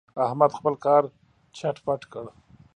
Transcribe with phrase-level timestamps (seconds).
[0.25, 1.03] احمد خپل کار
[1.57, 2.25] چټ پټ کړ.